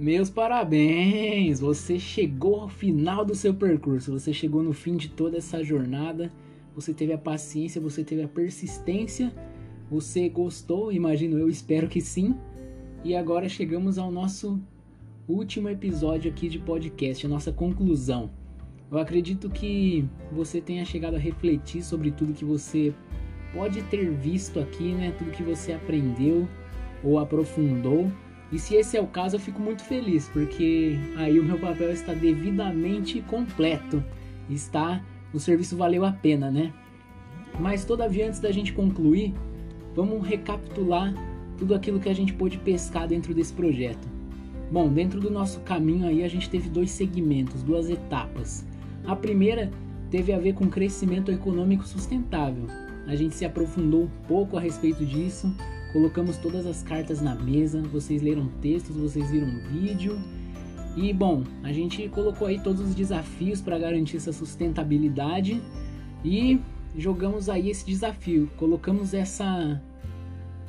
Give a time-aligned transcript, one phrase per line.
[0.00, 1.60] Meus parabéns!
[1.60, 6.32] Você chegou ao final do seu percurso, você chegou no fim de toda essa jornada,
[6.74, 9.30] você teve a paciência, você teve a persistência,
[9.90, 12.34] você gostou, imagino eu, espero que sim.
[13.04, 14.58] E agora chegamos ao nosso
[15.28, 18.30] último episódio aqui de podcast, a nossa conclusão.
[18.90, 22.94] Eu acredito que você tenha chegado a refletir sobre tudo que você
[23.52, 25.14] pode ter visto aqui, né?
[25.18, 26.48] Tudo que você aprendeu
[27.04, 28.10] ou aprofundou.
[28.52, 31.90] E se esse é o caso, eu fico muito feliz, porque aí o meu papel
[31.90, 34.02] está devidamente completo.
[34.48, 36.72] Está, o serviço valeu a pena, né?
[37.58, 39.34] Mas todavia, antes da gente concluir,
[39.94, 41.14] vamos recapitular
[41.56, 44.08] tudo aquilo que a gente pôde pescar dentro desse projeto.
[44.72, 48.64] Bom, dentro do nosso caminho aí a gente teve dois segmentos, duas etapas.
[49.04, 49.70] A primeira
[50.10, 52.66] teve a ver com crescimento econômico sustentável.
[53.06, 55.54] A gente se aprofundou um pouco a respeito disso,
[55.92, 60.18] colocamos todas as cartas na mesa, vocês leram textos, vocês viram vídeo.
[60.96, 65.60] E bom, a gente colocou aí todos os desafios para garantir essa sustentabilidade
[66.24, 66.60] e
[66.96, 69.80] jogamos aí esse desafio, colocamos essa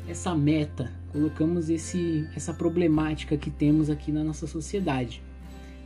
[0.07, 5.23] essa meta, colocamos esse essa problemática que temos aqui na nossa sociedade.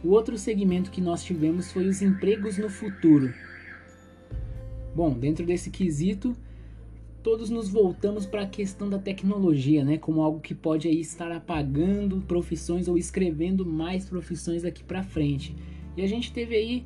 [0.03, 3.33] O outro segmento que nós tivemos foi os empregos no futuro.
[4.93, 6.35] Bom, dentro desse quesito,
[7.25, 11.31] todos nos voltamos para a questão da tecnologia, né, como algo que pode aí estar
[11.31, 15.55] apagando profissões ou escrevendo mais profissões daqui para frente.
[15.97, 16.85] E a gente teve aí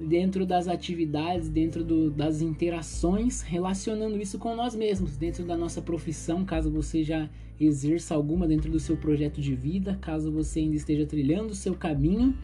[0.00, 5.80] dentro das atividades, dentro do, das interações, relacionando isso com nós mesmos, dentro da nossa
[5.80, 10.74] profissão, caso você já exerça alguma dentro do seu projeto de vida, caso você ainda
[10.74, 12.36] esteja trilhando o seu caminho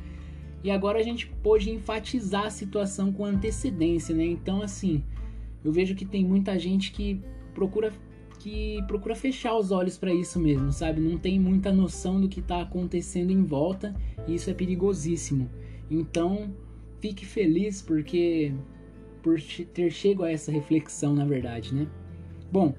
[0.63, 4.25] e agora a gente pôde enfatizar a situação com antecedência, né?
[4.25, 5.03] Então, assim,
[5.65, 7.21] eu vejo que tem muita gente que
[7.55, 7.93] procura
[8.39, 11.01] que procura fechar os olhos para isso mesmo, sabe?
[11.01, 13.95] Não tem muita noção do que está acontecendo em volta
[14.27, 15.49] e isso é perigosíssimo.
[15.89, 16.53] Então,
[17.01, 18.53] fique feliz porque
[19.23, 21.87] por ter chego a essa reflexão, na verdade, né?
[22.51, 22.75] Bom,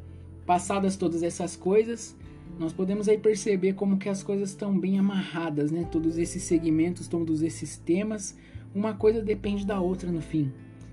[0.46, 2.13] passadas todas essas coisas,
[2.59, 5.88] nós podemos aí perceber como que as coisas estão bem amarradas, né?
[5.90, 8.38] Todos esses segmentos, todos esses temas,
[8.75, 10.52] uma coisa depende da outra no fim.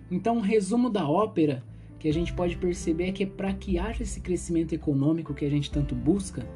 [0.09, 1.65] Então, um resumo da ópera
[2.01, 5.51] que a gente pode perceber é que para que haja esse crescimento econômico que a
[5.51, 6.47] gente tanto busca,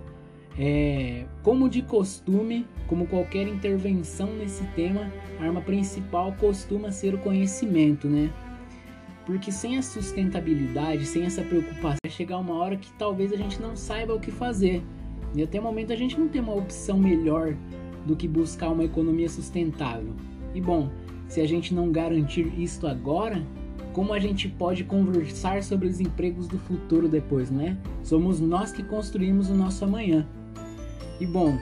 [0.59, 7.19] é, como de costume, como qualquer intervenção nesse tema, a arma principal costuma ser o
[7.19, 8.33] conhecimento, né?
[9.27, 13.61] Porque sem a sustentabilidade, sem essa preocupação, vai chegar uma hora que talvez a gente
[13.61, 14.83] não saiba o que fazer.
[15.35, 17.55] E até o momento a gente não tem uma opção melhor
[18.07, 20.15] do que buscar uma economia sustentável.
[20.55, 20.91] E bom,
[21.29, 23.45] se a gente não garantir isto agora,
[23.95, 27.79] como a gente pode conversar sobre os empregos do futuro depois, né?
[28.03, 30.27] Somos nós que construímos o nosso amanhã.
[31.21, 31.57] E bom,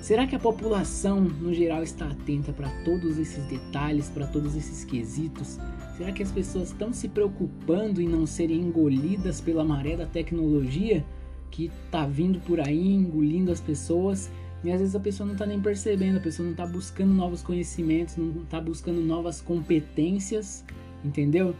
[0.00, 4.82] será que a população no geral está atenta para todos esses detalhes, para todos esses
[4.82, 5.58] quesitos?
[5.98, 11.04] Será que as pessoas estão se preocupando em não serem engolidas pela maré da tecnologia
[11.50, 14.30] que está vindo por aí, engolindo as pessoas?
[14.64, 17.42] E às vezes a pessoa não está nem percebendo, a pessoa não está buscando novos
[17.42, 20.64] conhecimentos, não está buscando novas competências,
[21.04, 21.54] entendeu?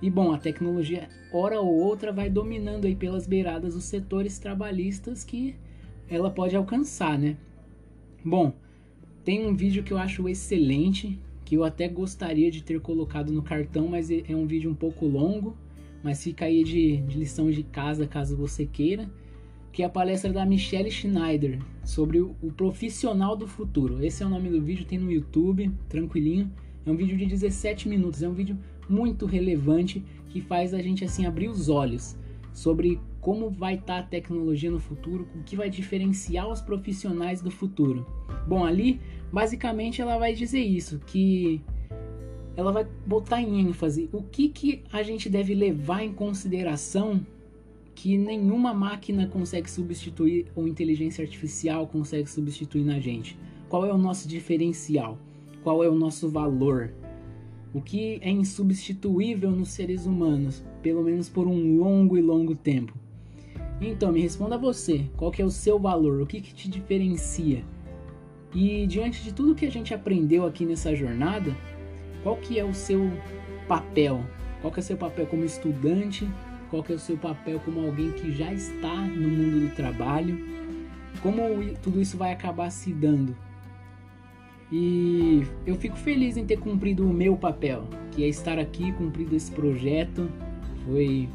[0.00, 5.22] E bom, a tecnologia, hora ou outra, vai dominando aí pelas beiradas os setores trabalhistas
[5.22, 5.54] que
[6.08, 7.36] ela pode alcançar, né?
[8.24, 8.52] Bom,
[9.24, 13.42] tem um vídeo que eu acho excelente, que eu até gostaria de ter colocado no
[13.42, 15.56] cartão, mas é, é um vídeo um pouco longo,
[16.02, 19.08] mas fica aí de, de lição de casa caso você queira,
[19.72, 24.04] que é a palestra da Michelle Schneider sobre o, o profissional do futuro.
[24.04, 26.50] Esse é o nome do vídeo, tem no YouTube, tranquilinho.
[26.84, 28.58] É um vídeo de 17 minutos, é um vídeo
[28.88, 32.16] muito relevante que faz a gente assim abrir os olhos
[32.52, 37.40] sobre como vai estar tá a tecnologia no futuro, o que vai diferenciar os profissionais
[37.40, 38.06] do futuro.
[38.46, 39.00] Bom, ali
[39.32, 41.60] basicamente ela vai dizer isso, que
[42.56, 47.24] ela vai botar em ênfase o que, que a gente deve levar em consideração
[47.94, 53.38] que nenhuma máquina consegue substituir ou inteligência artificial consegue substituir na gente.
[53.68, 55.18] Qual é o nosso diferencial?
[55.62, 56.92] Qual é o nosso valor?
[57.74, 62.92] O que é insubstituível nos seres humanos, pelo menos por um longo e longo tempo?
[63.80, 66.20] Então, me responda você, qual que é o seu valor?
[66.20, 67.64] O que, que te diferencia?
[68.54, 71.56] E diante de tudo que a gente aprendeu aqui nessa jornada,
[72.22, 73.10] qual que é o seu
[73.66, 74.22] papel?
[74.60, 76.28] Qual que é o seu papel como estudante?
[76.68, 80.38] Qual que é o seu papel como alguém que já está no mundo do trabalho?
[81.22, 81.42] Como
[81.82, 83.34] tudo isso vai acabar se dando?
[84.72, 89.36] E eu fico feliz em ter cumprido o meu papel, que é estar aqui, cumprido
[89.36, 90.30] esse projeto.
[90.86, 91.28] Foi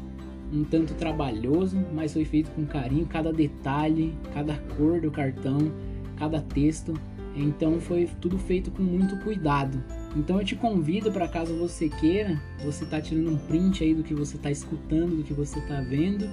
[0.52, 5.72] um tanto trabalhoso, mas foi feito com carinho, cada detalhe, cada cor do cartão,
[6.16, 6.94] cada texto
[7.36, 9.80] Então foi tudo feito com muito cuidado.
[10.16, 14.02] Então eu te convido para caso você queira, você tá tirando um print aí do
[14.02, 16.28] que você tá escutando, do que você tá vendo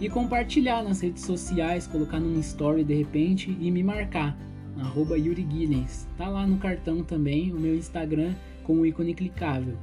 [0.00, 4.38] e compartilhar nas redes sociais, colocar num story de repente e me marcar
[4.78, 6.06] arroba Yuri Guinness.
[6.16, 8.34] Tá lá no cartão também o meu Instagram
[8.64, 9.76] com o ícone clicável.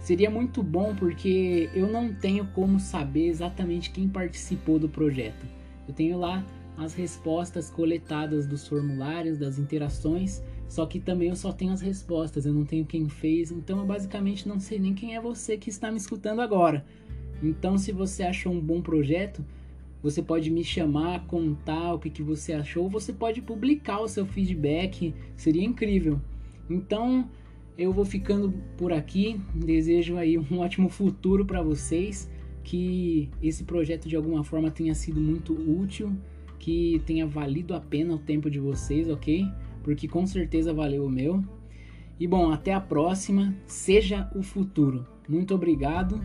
[0.00, 5.44] Seria muito bom porque eu não tenho como saber exatamente quem participou do projeto.
[5.88, 6.44] Eu tenho lá
[6.76, 12.44] as respostas coletadas dos formulários, das interações, só que também eu só tenho as respostas,
[12.44, 15.70] eu não tenho quem fez, então eu basicamente não sei nem quem é você que
[15.70, 16.84] está me escutando agora.
[17.42, 19.44] Então, se você achou um bom projeto,
[20.06, 24.24] você pode me chamar, contar o que, que você achou, você pode publicar o seu
[24.24, 26.20] feedback, seria incrível.
[26.70, 27.28] Então,
[27.76, 32.30] eu vou ficando por aqui, desejo aí um ótimo futuro para vocês,
[32.62, 36.16] que esse projeto de alguma forma tenha sido muito útil
[36.60, 39.44] que tenha valido a pena o tempo de vocês, ok?
[39.82, 41.44] Porque com certeza valeu o meu.
[42.18, 43.54] E bom, até a próxima.
[43.66, 45.04] Seja o futuro.
[45.28, 46.24] Muito obrigado.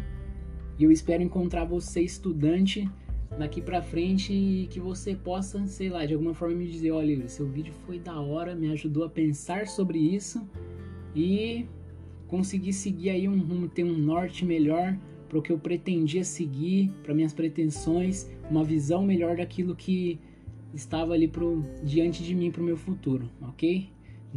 [0.78, 2.90] E eu espero encontrar você, estudante,
[3.38, 7.28] daqui pra frente e que você possa, sei lá, de alguma forma me dizer: olha,
[7.28, 10.42] seu vídeo foi da hora, me ajudou a pensar sobre isso
[11.16, 11.66] e
[12.28, 14.98] conseguir seguir aí um rumo, ter um norte melhor
[15.28, 20.20] para o que eu pretendia seguir, para minhas pretensões, uma visão melhor daquilo que
[20.74, 23.90] estava ali pro, diante de mim para o meu futuro, ok?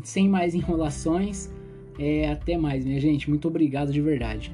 [0.02, 1.52] Sem mais enrolações,
[1.98, 3.28] é, até mais, minha gente.
[3.28, 4.52] Muito obrigado de verdade.